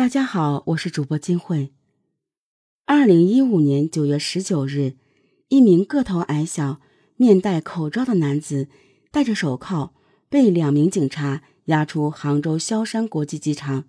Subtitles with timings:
[0.00, 1.74] 大家好，我是主播金慧。
[2.86, 4.94] 二零一五年九月十九日，
[5.48, 6.80] 一名个头矮小、
[7.16, 8.68] 面戴口罩的男子，
[9.10, 9.92] 戴着手铐，
[10.30, 13.84] 被两名警察押出杭州萧山国际机场。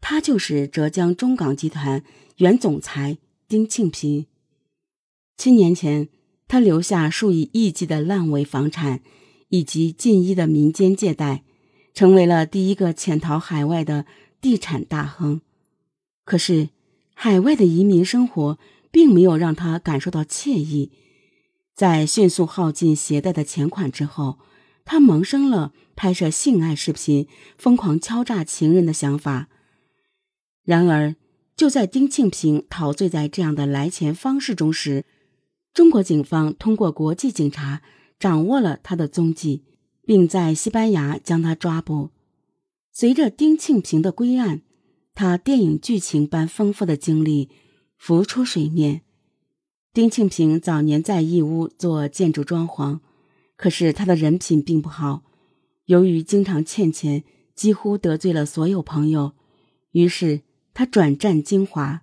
[0.00, 2.04] 他就是浙江中港集团
[2.36, 3.18] 原总裁
[3.48, 4.26] 丁庆平。
[5.36, 6.08] 七年前，
[6.46, 9.00] 他留下数以亿计的烂尾房产，
[9.48, 11.42] 以及近亿的民间借贷，
[11.92, 14.06] 成为了第一个潜逃海外的
[14.46, 15.40] 地产大亨。
[16.24, 16.68] 可是，
[17.14, 18.60] 海外的移民生活
[18.92, 20.92] 并没有让他感受到惬意。
[21.74, 24.38] 在迅速耗尽携带的钱款之后，
[24.84, 27.26] 他萌生了拍摄性爱视频、
[27.58, 29.48] 疯狂敲诈情人的想法。
[30.62, 31.16] 然而，
[31.56, 35.04] 就在丁庆平陶醉在这样的来钱方式中时，
[35.74, 37.82] 中国警方通过国际警察
[38.20, 39.64] 掌握了他的踪迹，
[40.04, 42.10] 并在西班牙将他抓捕。
[42.98, 44.62] 随着丁庆平的归案，
[45.14, 47.50] 他电影剧情般丰富的经历
[47.98, 49.02] 浮出水面。
[49.92, 53.00] 丁庆平早年在义乌做建筑装潢，
[53.54, 55.24] 可是他的人品并不好，
[55.84, 57.22] 由于经常欠钱，
[57.54, 59.34] 几乎得罪了所有朋友，
[59.90, 60.40] 于是
[60.72, 62.00] 他转战金华。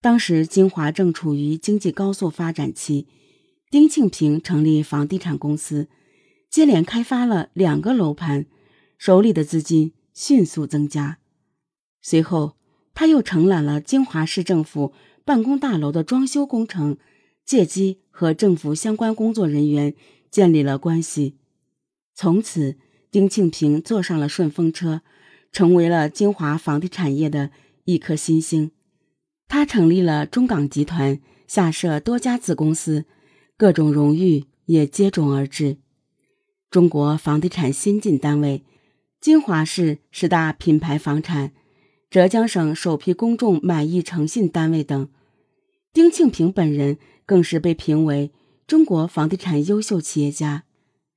[0.00, 3.06] 当时金华正处于经济高速发展期，
[3.70, 5.88] 丁庆平成立房地产公司，
[6.50, 8.46] 接连开发了两个楼盘，
[8.98, 11.16] 手里的资金迅速增加。
[12.02, 12.58] 随后，
[12.92, 14.92] 他又承揽了金华市政府
[15.24, 16.98] 办公大楼的装修工程，
[17.42, 19.94] 借机和政府相关工作人员
[20.30, 21.38] 建立了关系。
[22.14, 22.76] 从此，
[23.10, 25.00] 丁庆平坐上了顺风车，
[25.50, 27.50] 成为了金华房地产业的
[27.84, 28.72] 一颗新星。
[29.48, 33.06] 他成立了中港集团，下设多家子公司，
[33.56, 35.78] 各种荣誉也接踵而至。
[36.70, 38.62] 中国房地产先进单位，
[39.20, 41.52] 金华市十大品牌房产，
[42.08, 45.10] 浙江省首批公众满意诚信单位等。
[45.92, 46.96] 丁庆平本人
[47.26, 48.32] 更是被评为
[48.66, 50.64] 中国房地产优秀企业家。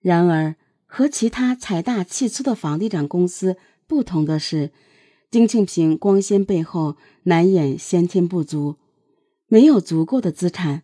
[0.01, 3.55] 然而，和其他财大气粗的房地产公司
[3.88, 4.72] 不同的是。
[5.31, 8.75] 丁庆平光鲜背后难掩先天不足，
[9.47, 10.83] 没有足够的资产。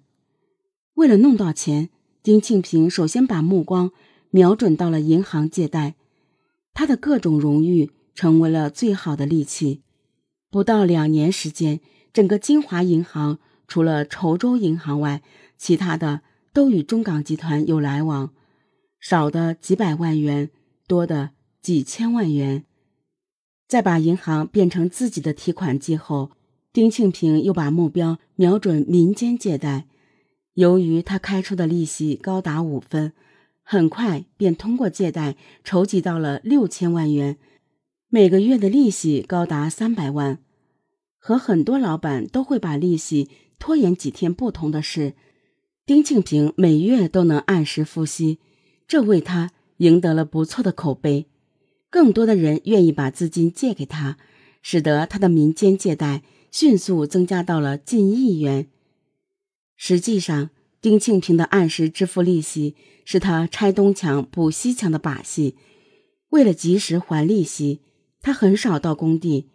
[0.94, 1.90] 为了弄到钱，
[2.24, 3.92] 丁庆平首先把目光
[4.32, 5.96] 瞄准到了银行借贷。
[6.74, 9.82] 他的各种荣誉成为了最好的利器。
[10.50, 11.80] 不到两年时间，
[12.12, 15.22] 整个金华银行除了稠州银行外，
[15.58, 16.22] 其他的
[16.52, 18.32] 都与中港集团有来往，
[19.00, 20.50] 少的几百万元，
[20.88, 21.32] 多的
[21.62, 22.66] 几千万元。
[23.68, 26.32] 在把银行变成自己的提款机后，
[26.74, 29.86] 丁庆平又把目标瞄准民间借贷。
[30.56, 33.14] 由于他开出的利息高达五分，
[33.72, 37.38] 很快便通过借贷筹集到了六千万元，
[38.08, 40.40] 每个月的利息高达三百万。
[41.20, 45.14] 和很多老板都会把利息拖延几天不同的是，
[45.86, 48.40] 丁庆平每月都能按时付息，
[48.88, 51.28] 这为他赢得了不错的口碑。
[51.92, 54.18] 更多的人愿意把资金借给他，
[54.64, 58.68] 使得他的民间借贷迅速增加到了近亿元。
[59.76, 60.50] 实际上，
[60.82, 62.76] 丁庆平的按时支付利息
[63.06, 65.56] 是他拆东墙补西墙的把戏。
[66.30, 67.82] 为了及时还利息，
[68.22, 69.50] 他很少到工地，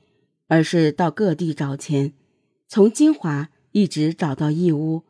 [0.48, 2.12] 而是到各地找钱，
[2.68, 5.04] 从金华一直找到义乌，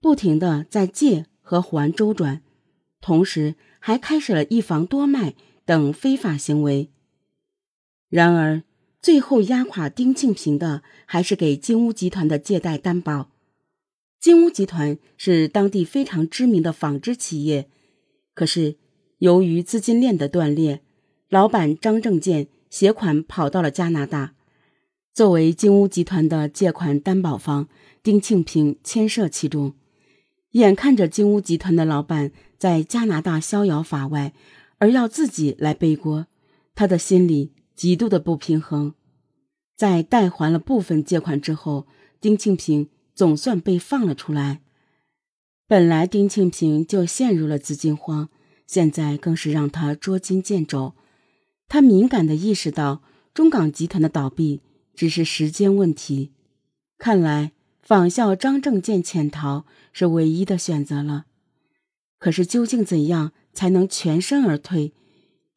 [0.00, 2.42] 不停的在借和还周转，
[3.00, 5.34] 同时还开始了一房多卖。
[5.64, 6.90] 等非法行为。
[8.08, 8.64] 然而，
[9.00, 13.30] 最后压垮丁庆平的还是给金屋集团的借贷担保。
[14.22, 17.68] 金屋集团是当地非常知名的纺织企业，
[18.34, 18.76] 可是
[19.18, 20.80] 由于资金链的断裂，
[21.28, 24.34] 老板张正建携款跑到了加拿大。
[25.12, 27.68] 作为金屋集团的借款担保方，
[28.00, 29.74] 丁庆平牵涉其中。
[30.52, 34.32] 眼看着金屋集团的老板在加拿大逍遥法外。
[34.78, 36.28] 而要自己来背锅，
[36.76, 38.94] 他的心里极度的不平衡。
[39.76, 41.88] 在代还了部分借款之后，
[42.20, 44.60] 丁庆平总算被放了出来。
[45.66, 48.28] 本来丁庆平就陷入了资金荒，
[48.66, 50.94] 现在更是让他捉襟见肘。
[51.68, 54.60] 他敏感的意识到，中港集团的倒闭
[54.94, 56.32] 只是时间问题。
[56.98, 61.26] 看来仿效张正健潜逃是唯一的选择了。
[62.18, 63.32] 可是究竟怎样？
[63.54, 64.94] 才能全身而退。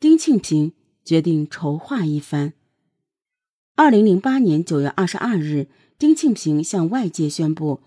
[0.01, 0.73] 丁庆平
[1.05, 2.51] 决定筹划一番。
[3.75, 5.69] 二零零八年九月二十二日，
[6.05, 7.79] 丁庆平向外界宣布，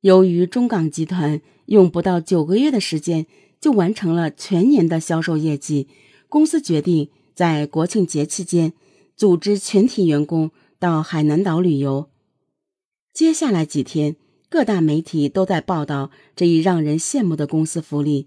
[0.00, 3.26] 由于中港集团用不到九个月的时间
[3.60, 5.86] 就完成了全年的销售业绩，
[6.28, 8.72] 公司决定在国庆节期间
[9.14, 10.50] 组织全体员工
[10.80, 12.10] 到海南岛旅游。
[13.12, 14.16] 接下来几天，
[14.48, 18.26] 各大媒体都在报道这一让人羡慕的公司福利。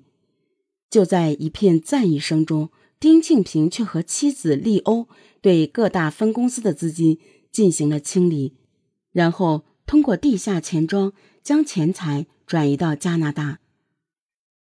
[0.90, 5.10] 就在一片赞誉声中，丁庆平却和妻子丽欧
[5.42, 7.20] 对各大分公司的资金
[7.52, 8.54] 进行了清理，
[9.12, 11.14] 然后通过地下钱庄
[11.44, 13.60] 将钱财转移到加拿大。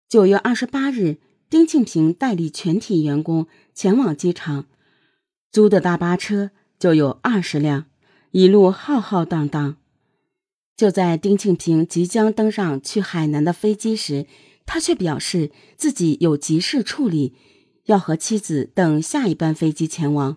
[0.08, 1.18] 九月二十八日，
[1.50, 4.66] 丁庆平带领全体员工前往机场，
[5.50, 7.86] 租的大巴车就有二十辆，
[8.30, 9.76] 一路浩浩荡荡。
[10.76, 14.26] 就在丁庆平即将登上去海南的飞机时，
[14.66, 17.34] 他却表示自己有急事处理，
[17.86, 20.36] 要和妻子等下一班飞机前往。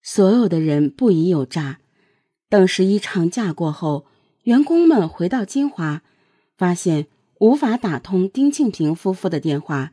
[0.00, 1.80] 所有的人不疑有诈。
[2.48, 4.06] 等十一长假过后，
[4.44, 6.02] 员工们回到金华，
[6.56, 7.06] 发现
[7.40, 9.92] 无法打通丁庆平夫妇的电话。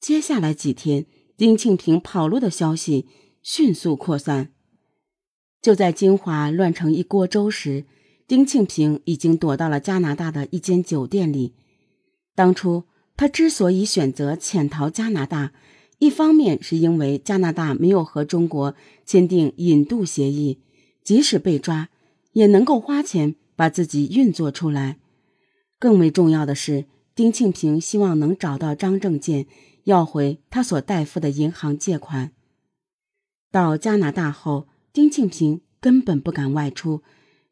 [0.00, 1.06] 接下来几天，
[1.36, 3.06] 丁庆平跑路的消息
[3.42, 4.50] 迅速扩散。
[5.62, 7.84] 就在金华乱成一锅粥时，
[8.26, 11.54] 丁庆平已经躲到了加拿大的一间酒店里。
[12.34, 12.84] 当初
[13.16, 15.52] 他之所以选择潜逃加拿大，
[15.98, 18.74] 一方面是因为加拿大没有和中国
[19.04, 20.58] 签订引渡协议，
[21.10, 21.88] 即使被抓，
[22.34, 25.00] 也能够花钱把自己运作出来。
[25.76, 26.84] 更为重要的是，
[27.16, 29.48] 丁庆平希望能找到张正健，
[29.82, 32.30] 要回他所代付的银行借款。
[33.50, 37.02] 到加拿大后，丁庆平根本不敢外出。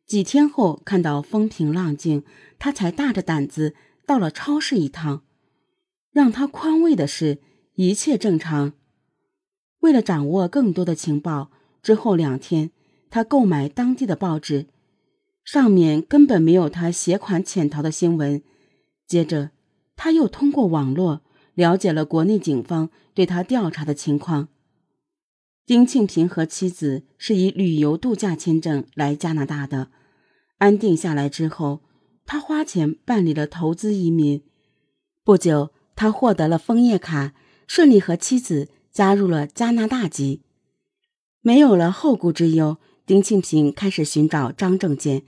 [0.06, 2.22] 几天后，看到风平浪静，
[2.60, 3.75] 他才大着胆子
[4.06, 5.25] 到了超市一趟。
[6.12, 7.40] 让他宽慰的是，
[7.75, 8.75] 一切正常。
[9.81, 11.50] 为了掌握更多的情报，
[11.82, 12.70] 之后两天，
[13.10, 14.66] 他购买当地的报纸，
[15.44, 18.43] 上面根本没有他携款潜逃的新闻。
[19.06, 19.50] 接着，
[19.96, 21.22] 他又通过网络
[21.55, 24.49] 了解了国内警方对他调查的情况。
[25.64, 29.88] 丁庆平和妻子是以旅游度假签证来加拿大的。
[30.58, 31.81] 安定下来之后，
[32.25, 34.43] 他花钱办理了投资移民。
[35.25, 37.34] 不久，他获得了枫叶卡，
[37.66, 40.43] 顺利和妻子加入了加拿大籍。
[41.40, 42.78] 没有了后顾之忧，
[43.08, 45.22] 丁庆平开始寻找张正健。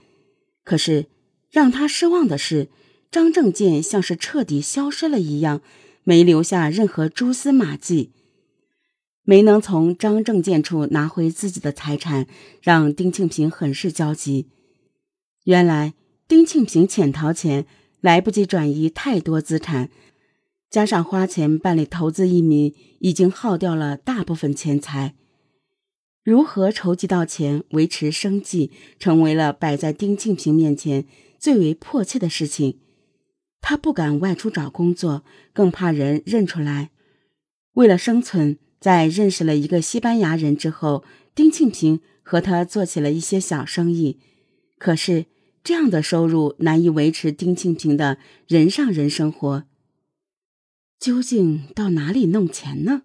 [0.63, 1.07] 可是，
[1.49, 2.69] 让他失望的是，
[3.09, 5.61] 张正健像是彻底消失了一样，
[6.03, 8.11] 没留下任何蛛丝马迹。
[9.23, 12.27] 没能从张正健处拿回自己的财产，
[12.61, 14.47] 让丁庆平很是焦急。
[15.45, 15.95] 原来
[16.27, 17.65] 丁庆平潜逃前
[17.99, 19.89] 来不及转移太多资产，
[20.69, 25.15] 加上花钱办理投资移民，已经耗掉了大部分钱财。
[26.23, 31.05] 如何筹集到钱维持生计，成为了摆在丁庆平面前
[31.39, 32.79] 最为迫切的事情。
[33.59, 36.91] 他不敢外出找工作，更怕人认出来。
[37.73, 41.03] 为了生存，在认识了一个西班牙人之后，
[41.33, 44.19] 丁庆平和他做起了一些小生意。
[44.77, 45.25] 可是，
[45.63, 49.63] 这样的收入难以维持丁庆平的人上人生活。
[50.99, 53.03] 究竟到哪里弄钱呢？